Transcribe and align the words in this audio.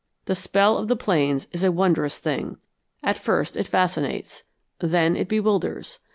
The 0.25 0.33
spell 0.33 0.79
of 0.79 0.87
the 0.87 0.95
plains 0.95 1.45
is 1.51 1.63
a 1.63 1.71
wondrous 1.71 2.17
thing. 2.17 2.57
At 3.03 3.19
first 3.19 3.55
it 3.55 3.67
fascinates. 3.67 4.41
Then 4.79 5.15
it 5.15 5.27
bewilders. 5.27 5.99